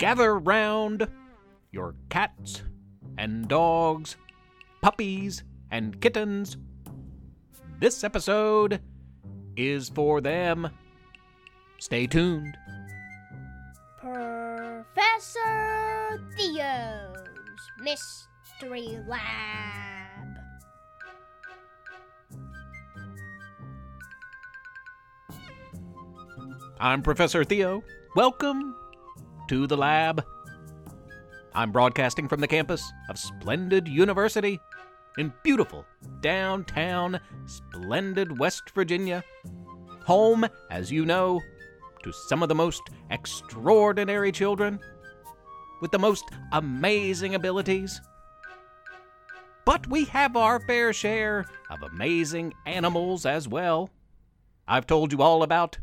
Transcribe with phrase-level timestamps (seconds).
[0.00, 1.06] gather round
[1.72, 2.62] your cats
[3.18, 4.16] and dogs,
[4.80, 6.56] puppies and kittens.
[7.80, 8.80] This episode
[9.58, 10.70] is for them.
[11.80, 12.56] Stay tuned.
[13.98, 15.38] Professor
[16.34, 19.18] Theo's Mystery Lab.
[26.80, 27.84] I'm Professor Theo.
[28.16, 28.74] Welcome
[29.50, 30.24] to the lab.
[31.56, 34.60] I'm broadcasting from the campus of Splendid University
[35.18, 35.84] in beautiful
[36.20, 39.24] downtown, splendid West Virginia.
[40.04, 41.40] Home, as you know,
[42.04, 42.80] to some of the most
[43.10, 44.78] extraordinary children
[45.80, 48.00] with the most amazing abilities.
[49.64, 53.90] But we have our fair share of amazing animals as well.
[54.68, 55.80] I've told you all about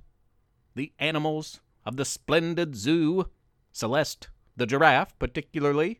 [0.74, 3.30] the animals of the splendid zoo,
[3.78, 6.00] Celeste the giraffe particularly.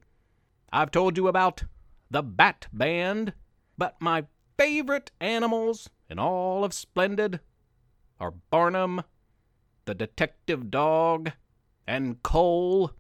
[0.74, 1.66] I've told you about
[2.10, 3.34] the bat band,
[3.78, 4.26] but my
[4.58, 7.40] favorite animals in all of Splendid
[8.20, 9.04] are Barnum,
[9.86, 11.34] the detective dog,
[11.86, 12.94] and Cole,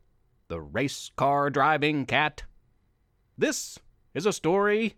[0.47, 2.44] the race car driving cat.
[3.36, 3.80] This
[4.14, 4.95] is a story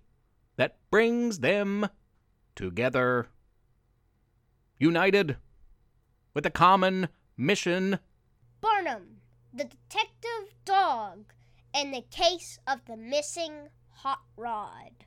[0.58, 1.88] that brings them
[2.54, 3.30] together,
[4.78, 5.38] united
[6.34, 8.00] with a common mission.
[8.60, 9.19] Barnum,
[9.54, 11.34] the detective dog,
[11.74, 15.06] and the case of the missing hot rod.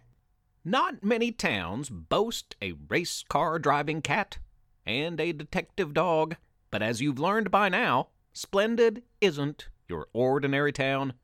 [0.65, 4.39] Not many towns boast a race car driving cat
[4.87, 6.37] and a detective dog,
[6.71, 11.15] but as you've learned by now, Splendid isn't your ordinary town.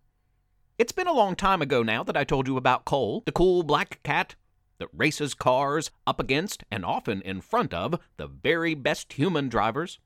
[0.77, 3.63] It's been a long time ago now that I told you about Cole, the cool
[3.63, 4.35] black cat
[4.79, 9.99] that races cars up against and often in front of the very best human drivers.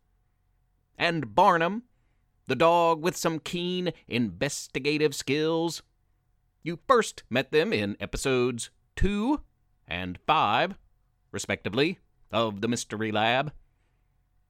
[0.97, 1.83] And Barnum,
[2.53, 5.83] the dog with some keen investigative skills.
[6.63, 9.41] You first met them in episodes 2
[9.89, 10.75] and 5,
[11.31, 11.99] respectively,
[12.31, 13.55] of the Mystery Lab.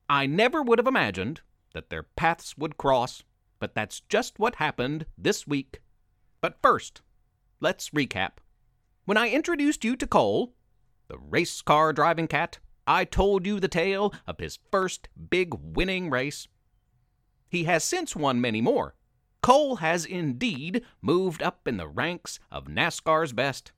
[0.09, 1.43] I never would have imagined
[1.75, 3.23] that their paths would cross,
[3.61, 5.81] but that's just what happened this week.
[6.41, 7.03] But first,
[7.61, 8.39] let's recap.
[9.05, 10.55] When I introduced you to Cole,
[11.07, 16.11] the race car driving cat, I told you the tale of his first big winning
[16.11, 16.49] race.
[17.53, 18.95] He has since won many more.
[19.43, 23.73] Cole has indeed moved up in the ranks of NASCAR's best.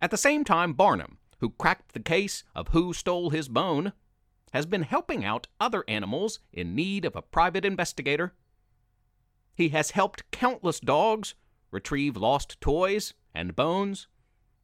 [0.00, 3.92] At the same time, Barnum, who cracked the case of who stole his bone,
[4.52, 8.34] has been helping out other animals in need of a private investigator.
[9.54, 11.36] He has helped countless dogs
[11.70, 14.08] retrieve lost toys and bones.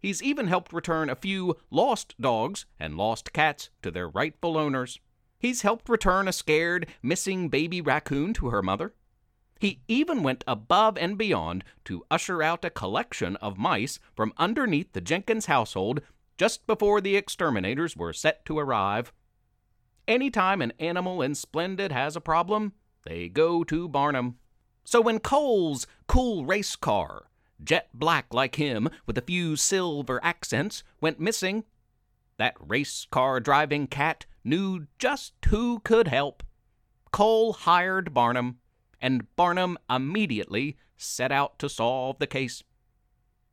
[0.01, 4.99] He's even helped return a few lost dogs and lost cats to their rightful owners.
[5.39, 8.95] He's helped return a scared, missing baby raccoon to her mother.
[9.61, 14.93] He even went above and beyond to usher out a collection of mice from underneath
[14.93, 16.01] the Jenkins household
[16.37, 19.13] just before the exterminators were set to arrive.
[20.07, 22.73] Anytime an animal in Splendid has a problem,
[23.05, 24.39] they go to Barnum.
[24.85, 27.27] So when Cole's cool race car,
[27.63, 31.65] jet black like him with a few silver accents, went missing,
[32.39, 36.43] that race car driving cat knew just who could help.
[37.13, 38.59] Cole hired Barnum,
[39.01, 42.63] and Barnum immediately set out to solve the case.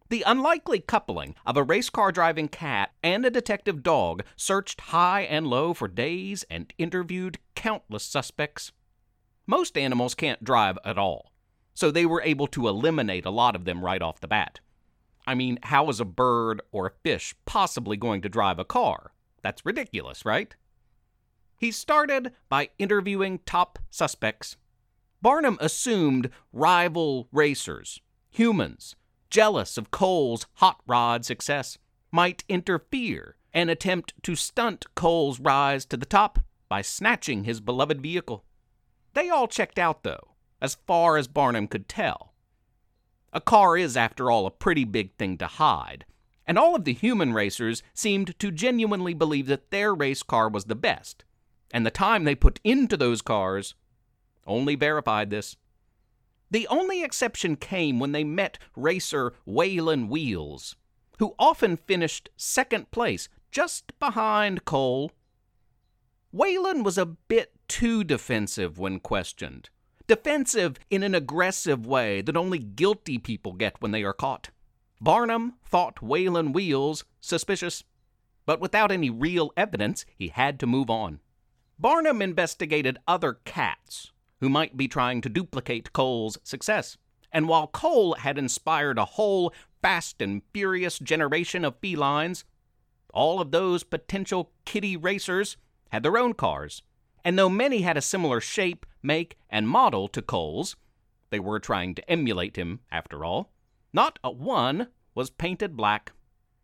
[0.10, 5.22] The unlikely coupling of a race car driving cat and a detective dog searched high
[5.22, 8.72] and low for days and interviewed countless suspects.
[9.48, 11.32] Most animals can't drive at all,
[11.74, 14.60] so they were able to eliminate a lot of them right off the bat.
[15.28, 19.12] I mean, how is a bird or a fish possibly going to drive a car?
[19.42, 20.56] That's ridiculous, right?
[21.58, 24.58] He started by interviewing top suspects.
[25.22, 28.96] Barnum assumed rival racers, humans,
[29.30, 31.78] jealous of Cole's hot rod success,
[32.12, 36.40] might interfere and attempt to stunt Cole's rise to the top
[36.70, 38.46] by snatching his beloved vehicle.
[39.14, 42.34] They all checked out, though, as far as Barnum could tell.
[43.34, 46.06] A car is, after all, a pretty big thing to hide,
[46.48, 50.66] and all of the human racers seemed to genuinely believe that their race car was
[50.66, 51.25] the best,
[51.76, 53.76] and the time they put into those cars
[54.48, 55.58] only verified this.
[56.50, 60.78] The only exception came when they met racer Waylon Wheels,
[61.20, 65.12] who often finished second place just behind Cole.
[66.34, 69.70] Waylon was a bit too defensive when questioned.
[70.08, 74.50] Defensive in an aggressive way that only guilty people get when they are caught.
[75.02, 77.84] Barnum thought Waylon Wheels suspicious,
[78.46, 81.20] but without any real evidence, he had to move on.
[81.78, 86.98] Barnum investigated other cats who might be trying to duplicate Cole's success.
[87.32, 92.46] And while Cole had inspired a whole fast and furious generation of felines,
[93.14, 95.58] all of those potential kitty racers
[95.90, 96.82] had their own cars.
[97.24, 100.76] And though many had a similar shape, make, and model to Cole's,
[101.30, 103.52] they were trying to emulate him, after all.
[103.92, 106.14] Not a one was painted black.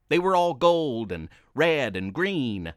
[0.09, 2.73] They were all gold and red and green.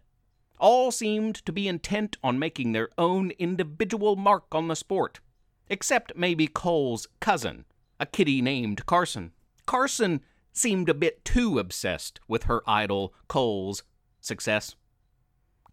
[0.59, 5.21] All seemed to be intent on making their own individual mark on the sport,
[5.69, 7.65] except maybe Cole's cousin,
[7.99, 9.33] a kitty named Carson.
[9.67, 10.23] Carson
[10.53, 13.83] seemed a bit too obsessed with her idol, Cole's,
[14.21, 14.77] success.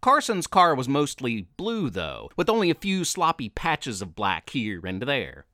[0.00, 4.84] Carson's car was mostly blue, though, with only a few sloppy patches of black here
[4.84, 5.46] and there.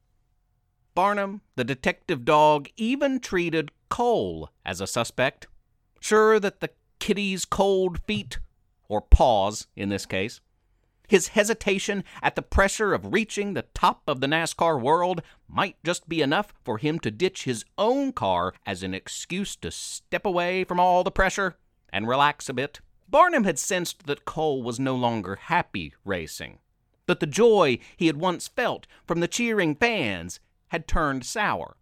[0.94, 5.46] Barnum, the detective dog, even treated Cole as a suspect,
[6.00, 8.38] sure that the kitty's cold feet,
[8.88, 10.40] or paws in this case,
[11.08, 16.08] his hesitation at the pressure of reaching the top of the NASCAR world might just
[16.08, 20.64] be enough for him to ditch his own car as an excuse to step away
[20.64, 21.56] from all the pressure
[21.90, 22.80] and relax a bit.
[23.08, 26.58] Barnum had sensed that Cole was no longer happy racing,
[27.06, 31.78] that the joy he had once felt from the cheering fans had turned sour.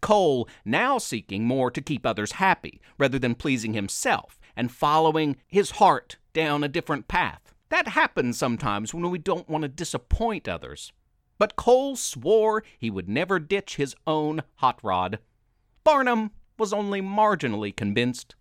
[0.00, 5.72] Cole now seeking more to keep others happy rather than pleasing himself and following his
[5.72, 7.54] heart down a different path.
[7.68, 10.92] That happens sometimes when we don't want to disappoint others.
[11.38, 15.18] But Cole swore he would never ditch his own hot rod.
[15.84, 18.34] Barnum was only marginally convinced.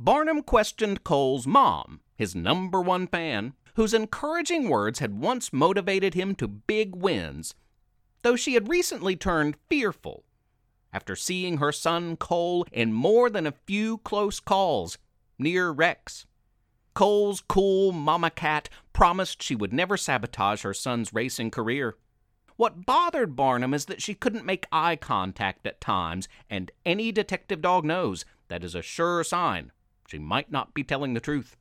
[0.00, 6.34] Barnum questioned Cole's mom, his number one fan, whose encouraging words had once motivated him
[6.36, 7.54] to big wins,
[8.22, 10.24] though she had recently turned fearful
[10.92, 14.98] after seeing her son Cole in more than a few close calls
[15.38, 16.26] near wrecks.
[16.94, 21.96] Cole's cool mama cat promised she would never sabotage her son's racing career.
[22.56, 27.62] What bothered Barnum is that she couldn't make eye contact at times, and any detective
[27.62, 29.70] dog knows that is a sure sign
[30.08, 31.56] she might not be telling the truth.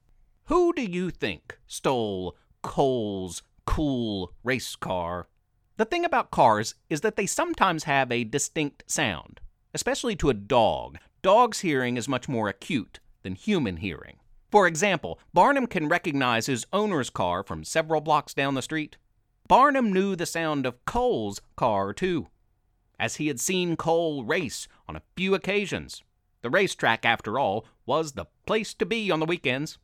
[0.46, 5.28] Who do you think stole Cole's cool race car?
[5.76, 9.42] The thing about cars is that they sometimes have a distinct sound,
[9.74, 10.98] especially to a dog.
[11.22, 14.16] Dog's hearing is much more acute than human hearing.
[14.50, 18.96] For example, Barnum can recognize his owner's car from several blocks down the street.
[19.50, 22.28] Barnum knew the sound of Cole's car, too,
[22.98, 26.02] as he had seen Cole race on a few occasions.
[26.42, 29.78] The racetrack, after all, was the place to be on the weekends.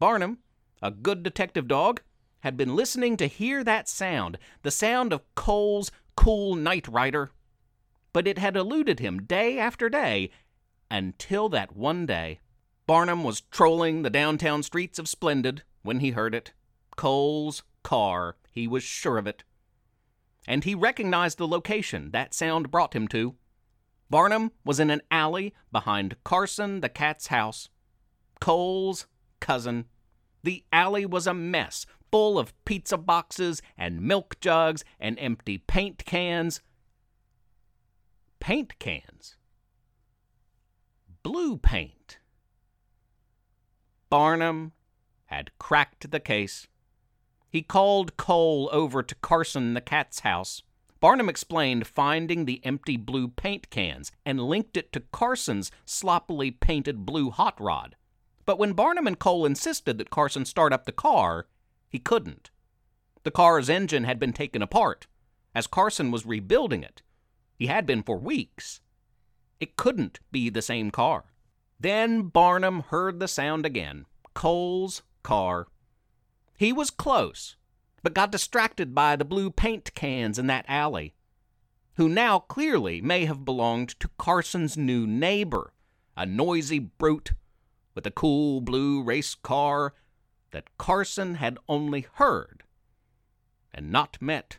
[0.00, 0.38] Barnum,
[0.82, 2.00] a good detective dog,
[2.40, 7.30] had been listening to hear that sound, the sound of Cole's cool night rider.
[8.12, 10.30] But it had eluded him day after day
[10.90, 12.40] until that one day.
[12.88, 16.54] Barnum was trolling the downtown streets of Splendid when he heard it.
[16.96, 19.44] Cole's car, he was sure of it.
[20.46, 23.34] And he recognized the location that sound brought him to.
[24.08, 27.68] Barnum was in an alley behind Carson the cat's house.
[28.40, 29.06] Cole's
[29.38, 29.84] cousin.
[30.42, 36.06] The alley was a mess, full of pizza boxes and milk jugs and empty paint
[36.06, 36.62] cans.
[38.40, 39.36] Paint cans?
[41.22, 42.18] Blue paint.
[44.10, 44.72] Barnum
[45.26, 46.66] had cracked the case.
[47.50, 50.62] He called Cole over to Carson the cat's house.
[51.00, 57.06] Barnum explained finding the empty blue paint cans and linked it to Carson's sloppily painted
[57.06, 57.96] blue hot rod.
[58.44, 61.46] But when Barnum and Cole insisted that Carson start up the car,
[61.88, 62.50] he couldn't.
[63.22, 65.06] The car's engine had been taken apart,
[65.54, 67.02] as Carson was rebuilding it.
[67.54, 68.80] He had been for weeks.
[69.60, 71.26] It couldn't be the same car.
[71.80, 75.68] Then Barnum heard the sound again Cole's car.
[76.56, 77.56] He was close,
[78.02, 81.14] but got distracted by the blue paint cans in that alley,
[81.94, 85.72] who now clearly may have belonged to Carson's new neighbor,
[86.16, 87.32] a noisy brute
[87.94, 89.94] with a cool blue race car
[90.50, 92.64] that Carson had only heard
[93.72, 94.58] and not met.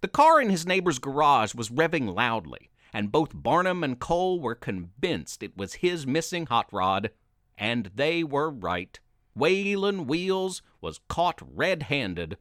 [0.00, 4.54] The car in his neighbor's garage was revving loudly, and both Barnum and Cole were
[4.54, 7.10] convinced it was his missing hot rod,
[7.56, 8.98] and they were right.
[9.36, 12.38] Waylon Wheels was caught red handed,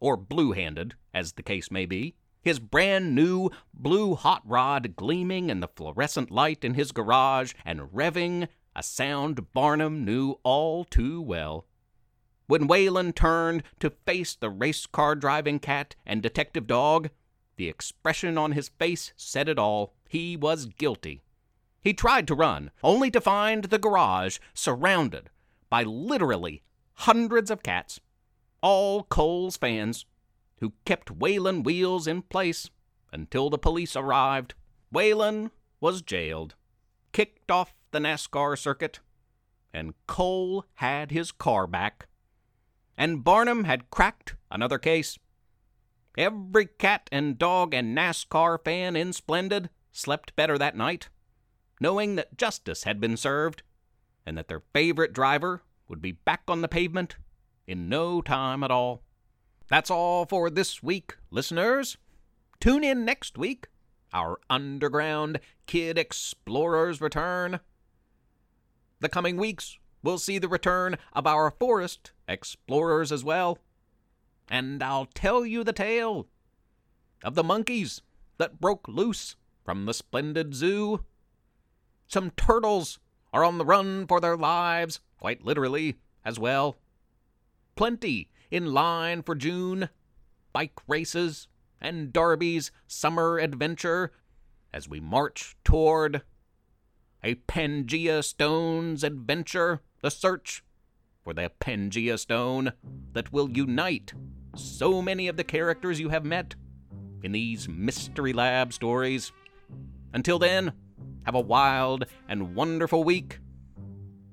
[0.00, 5.50] or blue handed, as the case may be, his brand new blue hot rod gleaming
[5.50, 11.20] in the fluorescent light in his garage and revving a sound Barnum knew all too
[11.20, 11.66] well.
[12.46, 17.10] When Waylon turned to face the race car driving cat and detective dog,
[17.56, 19.94] the expression on his face said it all.
[20.08, 21.22] He was guilty.
[21.80, 25.30] He tried to run, only to find the garage surrounded
[25.68, 26.62] by literally
[26.94, 28.00] hundreds of cats,
[28.62, 30.06] all Cole's fans,
[30.60, 32.70] who kept Waylon Wheels in place
[33.12, 34.54] until the police arrived.
[34.94, 36.54] Waylon was jailed,
[37.12, 39.00] kicked off the NASCAR circuit,
[39.72, 42.06] and Cole had his car back.
[42.96, 45.18] And Barnum had cracked another case.
[46.16, 51.08] Every cat and dog and NASCAR fan in Splendid slept better that night,
[51.80, 53.62] knowing that justice had been served
[54.26, 57.16] and that their favorite driver would be back on the pavement
[57.66, 59.02] in no time at all.
[59.68, 61.96] That's all for this week, listeners.
[62.60, 63.68] Tune in next week.
[64.12, 67.60] Our underground kid explorers return.
[69.00, 73.58] The coming weeks will see the return of our forest explorers as well.
[74.48, 76.26] And I'll tell you the tale
[77.24, 78.02] of the monkeys
[78.38, 81.04] that broke loose from the splendid zoo.
[82.08, 82.98] Some turtles
[83.32, 86.76] are on the run for their lives, quite literally, as well.
[87.76, 89.88] Plenty in line for June,
[90.52, 91.48] bike races,
[91.80, 94.12] and Darby's summer adventure
[94.72, 96.22] as we march toward
[97.22, 100.64] a Pangea Stone's adventure, the search
[101.22, 102.72] for the Pangea Stone
[103.12, 104.12] that will unite
[104.54, 106.54] so many of the characters you have met
[107.22, 109.32] in these Mystery Lab stories.
[110.12, 110.72] Until then,
[111.24, 113.38] have a wild and wonderful week.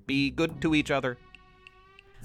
[0.08, 1.18] Be good to each other.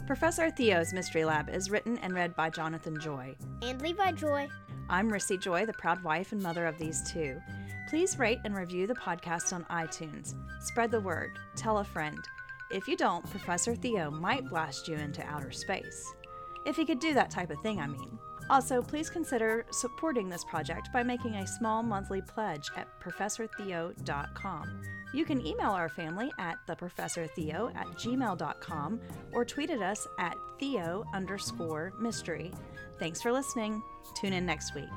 [0.06, 3.34] Professor Theo's Mystery Lab is written and read by Jonathan Joy.
[3.62, 4.48] And Levi Joy.
[4.88, 7.40] I'm Rissy Joy, the proud wife and mother of these two.
[7.88, 10.34] Please rate and review the podcast on iTunes.
[10.60, 11.38] Spread the word.
[11.56, 12.18] Tell a friend.
[12.74, 16.12] If you don't, Professor Theo might blast you into outer space.
[16.66, 18.18] If he could do that type of thing, I mean.
[18.50, 24.82] Also, please consider supporting this project by making a small monthly pledge at ProfessorTheo.com.
[25.14, 29.00] You can email our family at theprofessortheo at gmail.com
[29.32, 32.50] or tweet at us at theo underscore mystery.
[32.98, 33.84] Thanks for listening.
[34.20, 34.90] Tune in next week.